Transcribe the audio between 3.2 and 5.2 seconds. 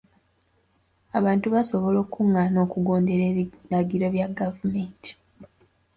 ebiragiro bya gavumenti.